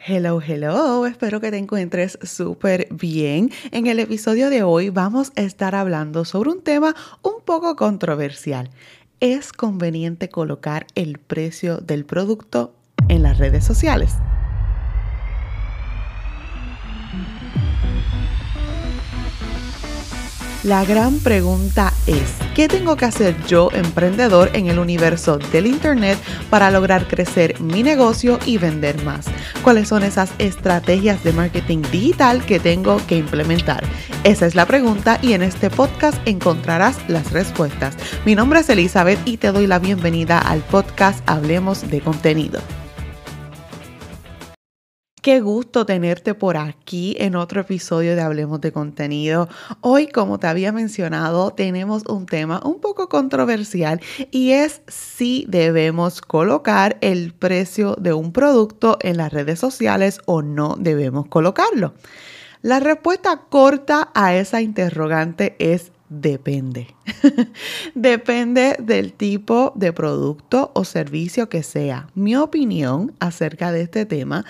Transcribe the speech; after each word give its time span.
Hello, 0.00 0.40
hello, 0.40 1.06
espero 1.06 1.40
que 1.40 1.50
te 1.50 1.58
encuentres 1.58 2.18
súper 2.22 2.86
bien. 2.92 3.50
En 3.72 3.88
el 3.88 3.98
episodio 3.98 4.48
de 4.48 4.62
hoy 4.62 4.90
vamos 4.90 5.32
a 5.34 5.40
estar 5.40 5.74
hablando 5.74 6.24
sobre 6.24 6.50
un 6.50 6.62
tema 6.62 6.94
un 7.22 7.42
poco 7.44 7.74
controversial. 7.74 8.70
¿Es 9.18 9.52
conveniente 9.52 10.28
colocar 10.28 10.86
el 10.94 11.18
precio 11.18 11.78
del 11.78 12.04
producto 12.04 12.74
en 13.08 13.24
las 13.24 13.38
redes 13.38 13.64
sociales? 13.64 14.14
La 20.64 20.84
gran 20.84 21.20
pregunta 21.20 21.92
es, 22.08 22.34
¿qué 22.56 22.66
tengo 22.66 22.96
que 22.96 23.04
hacer 23.04 23.36
yo, 23.46 23.70
emprendedor, 23.72 24.50
en 24.54 24.66
el 24.66 24.80
universo 24.80 25.38
del 25.38 25.68
Internet 25.68 26.18
para 26.50 26.72
lograr 26.72 27.06
crecer 27.06 27.60
mi 27.60 27.84
negocio 27.84 28.40
y 28.44 28.58
vender 28.58 29.04
más? 29.04 29.26
¿Cuáles 29.62 29.86
son 29.86 30.02
esas 30.02 30.32
estrategias 30.38 31.22
de 31.22 31.32
marketing 31.32 31.82
digital 31.92 32.44
que 32.44 32.58
tengo 32.58 33.00
que 33.06 33.18
implementar? 33.18 33.84
Esa 34.24 34.46
es 34.46 34.56
la 34.56 34.66
pregunta 34.66 35.20
y 35.22 35.34
en 35.34 35.44
este 35.44 35.70
podcast 35.70 36.18
encontrarás 36.26 36.98
las 37.08 37.30
respuestas. 37.30 37.96
Mi 38.26 38.34
nombre 38.34 38.58
es 38.58 38.68
Elizabeth 38.68 39.20
y 39.26 39.36
te 39.36 39.52
doy 39.52 39.68
la 39.68 39.78
bienvenida 39.78 40.40
al 40.40 40.62
podcast 40.62 41.22
Hablemos 41.30 41.88
de 41.88 42.00
contenido. 42.00 42.60
Qué 45.28 45.40
gusto 45.40 45.84
tenerte 45.84 46.32
por 46.32 46.56
aquí 46.56 47.14
en 47.18 47.36
otro 47.36 47.60
episodio 47.60 48.16
de 48.16 48.22
Hablemos 48.22 48.62
de 48.62 48.72
contenido. 48.72 49.46
Hoy, 49.82 50.06
como 50.06 50.38
te 50.38 50.46
había 50.46 50.72
mencionado, 50.72 51.50
tenemos 51.50 52.02
un 52.08 52.24
tema 52.24 52.62
un 52.64 52.80
poco 52.80 53.10
controversial 53.10 54.00
y 54.30 54.52
es 54.52 54.80
si 54.88 55.44
debemos 55.46 56.22
colocar 56.22 56.96
el 57.02 57.34
precio 57.34 57.94
de 57.96 58.14
un 58.14 58.32
producto 58.32 58.96
en 59.02 59.18
las 59.18 59.30
redes 59.30 59.58
sociales 59.58 60.22
o 60.24 60.40
no 60.40 60.76
debemos 60.78 61.26
colocarlo. 61.26 61.92
La 62.62 62.80
respuesta 62.80 63.42
corta 63.50 64.10
a 64.14 64.34
esa 64.34 64.62
interrogante 64.62 65.56
es 65.58 65.92
Depende. 66.08 66.86
Depende 67.94 68.76
del 68.78 69.12
tipo 69.12 69.72
de 69.76 69.92
producto 69.92 70.70
o 70.74 70.84
servicio 70.84 71.48
que 71.48 71.62
sea. 71.62 72.08
Mi 72.14 72.34
opinión 72.36 73.14
acerca 73.20 73.72
de 73.72 73.82
este 73.82 74.06
tema 74.06 74.44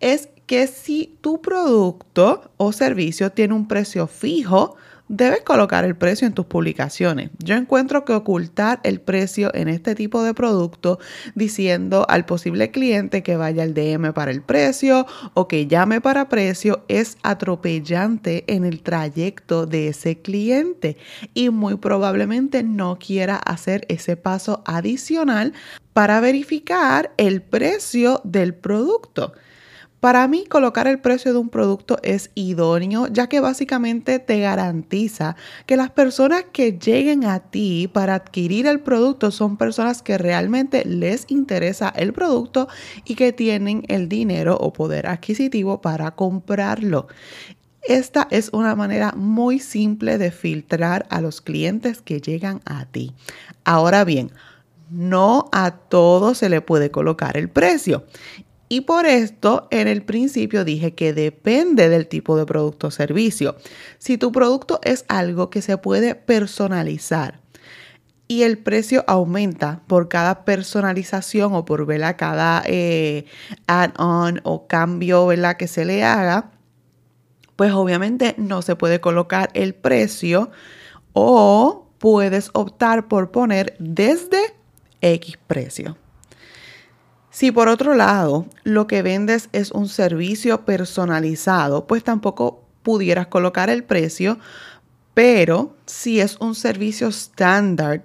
es 0.00 0.28
que 0.46 0.66
si 0.66 1.16
tu 1.20 1.40
producto 1.40 2.50
o 2.56 2.72
servicio 2.72 3.30
tiene 3.30 3.54
un 3.54 3.68
precio 3.68 4.06
fijo, 4.06 4.76
debes 5.08 5.42
colocar 5.42 5.84
el 5.84 5.96
precio 5.96 6.26
en 6.26 6.32
tus 6.32 6.46
publicaciones. 6.46 7.30
Yo 7.38 7.54
encuentro 7.56 8.04
que 8.04 8.14
ocultar 8.14 8.80
el 8.84 9.00
precio 9.00 9.54
en 9.54 9.68
este 9.68 9.94
tipo 9.94 10.22
de 10.22 10.34
producto 10.34 10.98
diciendo 11.34 12.06
al 12.08 12.24
posible 12.24 12.70
cliente 12.70 13.22
que 13.22 13.36
vaya 13.36 13.62
al 13.62 13.74
DM 13.74 14.12
para 14.12 14.30
el 14.30 14.42
precio 14.42 15.06
o 15.34 15.46
que 15.46 15.66
llame 15.66 16.00
para 16.00 16.28
precio 16.28 16.84
es 16.88 17.18
atropellante 17.22 18.44
en 18.46 18.64
el 18.64 18.82
trayecto 18.82 19.66
de 19.66 19.88
ese 19.88 20.20
cliente 20.20 20.96
y 21.34 21.50
muy 21.50 21.76
probablemente 21.76 22.62
no 22.62 22.98
quiera 22.98 23.36
hacer 23.36 23.84
ese 23.88 24.16
paso 24.16 24.62
adicional 24.66 25.52
para 25.92 26.20
verificar 26.20 27.12
el 27.18 27.42
precio 27.42 28.20
del 28.24 28.54
producto. 28.54 29.32
Para 30.04 30.28
mí, 30.28 30.44
colocar 30.44 30.86
el 30.86 30.98
precio 30.98 31.32
de 31.32 31.38
un 31.38 31.48
producto 31.48 31.96
es 32.02 32.30
idóneo, 32.34 33.06
ya 33.06 33.26
que 33.26 33.40
básicamente 33.40 34.18
te 34.18 34.38
garantiza 34.38 35.34
que 35.64 35.78
las 35.78 35.90
personas 35.92 36.44
que 36.52 36.72
lleguen 36.72 37.24
a 37.24 37.40
ti 37.40 37.88
para 37.90 38.16
adquirir 38.16 38.66
el 38.66 38.80
producto 38.80 39.30
son 39.30 39.56
personas 39.56 40.02
que 40.02 40.18
realmente 40.18 40.84
les 40.84 41.24
interesa 41.28 41.88
el 41.96 42.12
producto 42.12 42.68
y 43.06 43.14
que 43.14 43.32
tienen 43.32 43.82
el 43.88 44.10
dinero 44.10 44.58
o 44.60 44.74
poder 44.74 45.06
adquisitivo 45.06 45.80
para 45.80 46.10
comprarlo. 46.10 47.06
Esta 47.80 48.28
es 48.30 48.50
una 48.52 48.74
manera 48.74 49.14
muy 49.16 49.58
simple 49.58 50.18
de 50.18 50.30
filtrar 50.32 51.06
a 51.08 51.22
los 51.22 51.40
clientes 51.40 52.02
que 52.02 52.20
llegan 52.20 52.60
a 52.66 52.84
ti. 52.84 53.14
Ahora 53.64 54.04
bien, 54.04 54.32
no 54.90 55.48
a 55.50 55.70
todo 55.72 56.34
se 56.34 56.48
le 56.48 56.60
puede 56.60 56.90
colocar 56.90 57.36
el 57.36 57.48
precio. 57.48 58.04
Y 58.68 58.82
por 58.82 59.06
esto 59.06 59.68
en 59.70 59.88
el 59.88 60.02
principio 60.02 60.64
dije 60.64 60.94
que 60.94 61.12
depende 61.12 61.88
del 61.88 62.06
tipo 62.06 62.36
de 62.36 62.46
producto 62.46 62.88
o 62.88 62.90
servicio. 62.90 63.56
Si 63.98 64.18
tu 64.18 64.32
producto 64.32 64.80
es 64.82 65.04
algo 65.08 65.50
que 65.50 65.62
se 65.62 65.76
puede 65.76 66.14
personalizar 66.14 67.40
y 68.26 68.42
el 68.42 68.58
precio 68.58 69.04
aumenta 69.06 69.82
por 69.86 70.08
cada 70.08 70.44
personalización 70.44 71.54
o 71.54 71.64
por 71.64 71.86
cada 72.16 72.62
eh, 72.66 73.26
add-on 73.66 74.40
o 74.44 74.66
cambio 74.66 75.28
que 75.58 75.68
se 75.68 75.84
le 75.84 76.02
haga, 76.02 76.50
pues 77.56 77.72
obviamente 77.72 78.34
no 78.38 78.62
se 78.62 78.76
puede 78.76 79.00
colocar 79.00 79.50
el 79.54 79.74
precio 79.74 80.50
o 81.12 81.86
puedes 81.98 82.50
optar 82.54 83.08
por 83.08 83.30
poner 83.30 83.76
desde 83.78 84.40
X 85.00 85.38
precio. 85.46 85.96
Si 87.34 87.50
por 87.50 87.66
otro 87.66 87.94
lado 87.94 88.46
lo 88.62 88.86
que 88.86 89.02
vendes 89.02 89.48
es 89.50 89.72
un 89.72 89.88
servicio 89.88 90.64
personalizado, 90.64 91.84
pues 91.88 92.04
tampoco 92.04 92.62
pudieras 92.84 93.26
colocar 93.26 93.70
el 93.70 93.82
precio, 93.82 94.38
pero 95.14 95.74
si 95.84 96.20
es 96.20 96.36
un 96.36 96.54
servicio 96.54 97.08
estándar, 97.08 98.04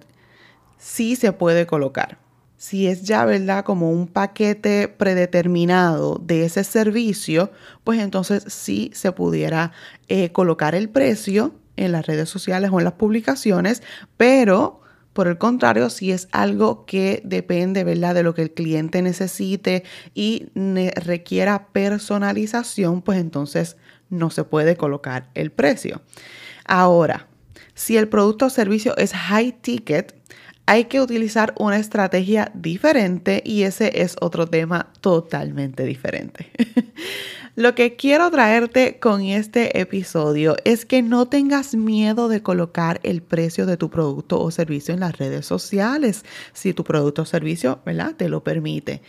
sí 0.80 1.16
se 1.16 1.32
puede 1.32 1.68
colocar. 1.68 2.18
Si 2.58 2.88
es 2.88 3.04
ya, 3.04 3.24
¿verdad? 3.24 3.64
Como 3.64 3.92
un 3.92 4.08
paquete 4.08 4.88
predeterminado 4.88 6.20
de 6.20 6.46
ese 6.46 6.64
servicio, 6.64 7.52
pues 7.84 8.00
entonces 8.00 8.46
sí 8.48 8.90
se 8.96 9.12
pudiera 9.12 9.74
eh, 10.08 10.32
colocar 10.32 10.74
el 10.74 10.90
precio 10.90 11.54
en 11.76 11.92
las 11.92 12.08
redes 12.08 12.30
sociales 12.30 12.72
o 12.74 12.80
en 12.80 12.86
las 12.86 12.94
publicaciones, 12.94 13.84
pero 14.18 14.79
por 15.20 15.28
el 15.28 15.38
contrario, 15.38 15.90
si 15.90 16.14
es 16.14 16.30
algo 16.32 16.86
que 16.86 17.22
depende, 17.26 17.84
¿verdad?, 17.84 18.16
de 18.16 18.24
lo 18.24 18.34
que 18.34 18.42
el 18.44 18.52
cliente 18.52 19.02
necesite 19.02 19.84
y 20.16 20.48
requiera 20.96 21.68
personalización, 21.74 23.02
pues 23.02 23.20
entonces 23.20 23.76
no 24.10 24.30
se 24.30 24.46
puede 24.46 24.78
colocar 24.78 25.30
el 25.34 25.52
precio. 25.52 26.02
Ahora, 26.64 27.28
si 27.74 27.98
el 27.98 28.08
producto 28.08 28.46
o 28.46 28.50
servicio 28.50 28.96
es 28.96 29.12
high 29.12 29.60
ticket, 29.62 30.16
hay 30.70 30.86
que 30.86 31.02
utilizar 31.02 31.56
una 31.58 31.78
estrategia 31.78 32.52
diferente 32.54 33.42
y 33.44 33.64
ese 33.64 34.04
es 34.04 34.16
otro 34.22 34.46
tema 34.46 34.92
totalmente 35.02 35.84
diferente. 35.84 36.52
Lo 37.56 37.74
que 37.74 37.96
quiero 37.96 38.30
traerte 38.30 39.00
con 39.00 39.24
este 39.24 39.82
episodio 39.82 40.58
es 40.66 40.86
que 40.86 41.02
no 41.02 41.26
tengas 41.26 41.74
miedo 41.74 42.28
de 42.28 42.44
colocar 42.44 43.00
el 43.02 43.24
precio 43.24 43.66
de 43.66 43.78
tu 43.78 43.90
producto 43.90 44.40
o 44.40 44.52
servicio 44.52 44.94
en 44.94 45.00
las 45.00 45.18
redes 45.18 45.48
sociales, 45.48 46.24
si 46.54 46.72
tu 46.76 46.84
producto 46.84 47.24
o 47.24 47.26
servicio 47.26 47.80
¿verdad? 47.84 48.14
te 48.16 48.30
lo 48.30 48.44
permite. 48.44 49.02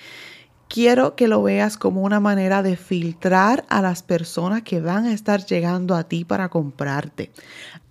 Quiero 0.73 1.17
que 1.17 1.27
lo 1.27 1.43
veas 1.43 1.77
como 1.77 2.03
una 2.03 2.21
manera 2.21 2.63
de 2.63 2.77
filtrar 2.77 3.65
a 3.69 3.83
las 3.83 4.05
personas 4.05 4.63
que 4.63 4.81
van 4.81 5.05
a 5.05 5.13
estar 5.13 5.45
llegando 5.45 5.97
a 5.97 6.05
ti 6.05 6.25
para 6.25 6.49
comprarte. 6.49 7.33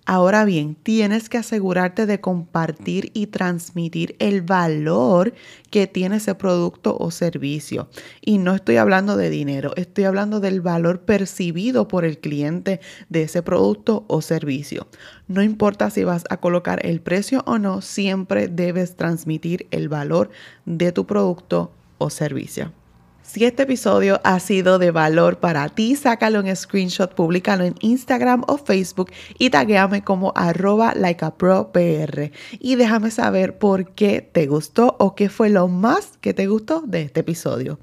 Ahora 0.06 0.46
bien, 0.46 0.76
tienes 0.76 1.28
que 1.28 1.36
asegurarte 1.36 2.06
de 2.06 2.22
compartir 2.22 3.10
y 3.12 3.26
transmitir 3.26 4.16
el 4.18 4.40
valor 4.40 5.34
que 5.68 5.88
tiene 5.88 6.16
ese 6.16 6.34
producto 6.34 6.96
o 6.98 7.10
servicio. 7.10 7.90
Y 8.22 8.38
no 8.38 8.54
estoy 8.54 8.78
hablando 8.78 9.18
de 9.18 9.28
dinero, 9.28 9.72
estoy 9.76 10.04
hablando 10.04 10.40
del 10.40 10.62
valor 10.62 11.02
percibido 11.02 11.86
por 11.86 12.06
el 12.06 12.16
cliente 12.18 12.80
de 13.10 13.24
ese 13.24 13.42
producto 13.42 14.06
o 14.08 14.22
servicio. 14.22 14.88
No 15.28 15.42
importa 15.42 15.90
si 15.90 16.02
vas 16.04 16.24
a 16.30 16.38
colocar 16.38 16.84
el 16.86 17.02
precio 17.02 17.42
o 17.44 17.58
no, 17.58 17.82
siempre 17.82 18.48
debes 18.48 18.96
transmitir 18.96 19.66
el 19.70 19.90
valor 19.90 20.30
de 20.64 20.92
tu 20.92 21.04
producto 21.04 21.72
servicio. 22.08 22.72
Si 23.30 23.44
este 23.44 23.62
episodio 23.62 24.20
ha 24.24 24.40
sido 24.40 24.80
de 24.80 24.90
valor 24.90 25.38
para 25.38 25.68
ti, 25.68 25.94
sácalo 25.94 26.40
en 26.40 26.56
screenshot, 26.56 27.14
públicalo 27.14 27.62
en 27.62 27.76
Instagram 27.78 28.42
o 28.48 28.58
Facebook 28.58 29.12
y 29.38 29.50
taguéame 29.50 30.02
como 30.02 30.34
likeapropr 30.96 32.32
y 32.58 32.74
déjame 32.74 33.12
saber 33.12 33.56
por 33.56 33.94
qué 33.94 34.20
te 34.20 34.48
gustó 34.48 34.96
o 34.98 35.14
qué 35.14 35.28
fue 35.28 35.48
lo 35.48 35.68
más 35.68 36.18
que 36.20 36.34
te 36.34 36.48
gustó 36.48 36.82
de 36.84 37.02
este 37.02 37.20
episodio. 37.20 37.78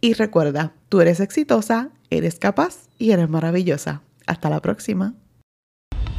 Y 0.00 0.12
recuerda, 0.12 0.72
tú 0.88 1.00
eres 1.00 1.18
exitosa, 1.18 1.88
eres 2.10 2.38
capaz 2.38 2.88
y 2.96 3.10
eres 3.10 3.28
maravillosa. 3.28 4.02
Hasta 4.28 4.50
la 4.50 4.60
próxima. 4.60 5.14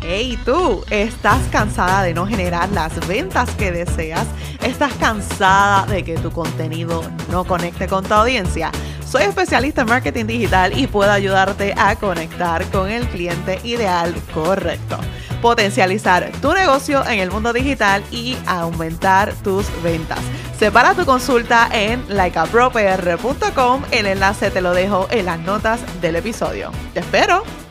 Hey 0.05 0.38
tú, 0.44 0.83
¿estás 0.89 1.39
cansada 1.50 2.03
de 2.03 2.13
no 2.13 2.27
generar 2.27 2.69
las 2.73 3.07
ventas 3.07 3.50
que 3.51 3.71
deseas? 3.71 4.27
¿Estás 4.61 4.91
cansada 4.95 5.85
de 5.85 6.03
que 6.03 6.15
tu 6.15 6.29
contenido 6.29 7.01
no 7.31 7.45
conecte 7.45 7.88
con 7.88 8.03
tu 8.03 8.13
audiencia? 8.13 8.69
Soy 9.09 9.23
especialista 9.23 9.83
en 9.83 9.88
marketing 9.88 10.25
digital 10.25 10.77
y 10.77 10.88
puedo 10.88 11.09
ayudarte 11.09 11.73
a 11.77 11.95
conectar 11.95 12.65
con 12.65 12.91
el 12.91 13.07
cliente 13.07 13.61
ideal 13.63 14.13
correcto. 14.33 14.97
potencializar 15.41 16.31
tu 16.41 16.53
negocio 16.53 17.06
en 17.06 17.19
el 17.19 17.29
mundo 17.29 17.51
digital 17.51 18.01
y 18.11 18.38
aumentar 18.45 19.33
tus 19.44 19.65
ventas. 19.83 20.19
Separa 20.57 20.95
tu 20.95 21.06
consulta 21.06 21.69
en 21.71 22.01
likeapropr.com. 22.07 23.83
El 23.91 24.06
enlace 24.06 24.51
te 24.51 24.61
lo 24.61 24.73
dejo 24.73 25.07
en 25.11 25.25
las 25.25 25.39
notas 25.39 25.81
del 26.01 26.15
episodio. 26.15 26.71
Te 26.94 27.01
espero. 27.01 27.62